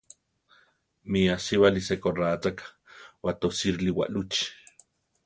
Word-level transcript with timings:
Mi 1.11 1.21
asíbali 1.35 1.79
sekorá 1.87 2.29
chaká 2.43 2.65
batosírili 3.23 3.91
waʼlúchi. 3.97 4.41